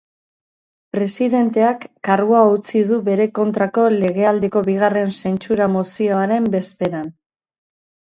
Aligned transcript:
Presidenteak 0.95 1.85
kargua 2.07 2.39
utzi 2.55 2.83
du 2.93 2.99
bere 3.11 3.29
kontrako 3.41 3.87
legealdiko 3.99 4.67
bigarren 4.73 5.15
zentsura 5.23 5.73
mozioaren 5.79 6.53
bezperan. 6.59 7.19